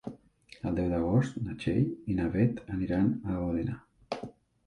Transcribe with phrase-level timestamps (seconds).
[0.69, 3.77] El deu d'agost na Txell i na Beth aniran a Òdena.